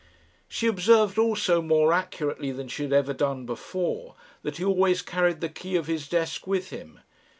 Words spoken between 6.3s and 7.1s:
with him.